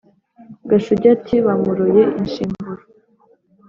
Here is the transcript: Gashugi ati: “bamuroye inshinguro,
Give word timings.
Gashugi 0.69 1.07
ati: 1.15 1.35
“bamuroye 1.45 2.03
inshinguro, 2.21 2.81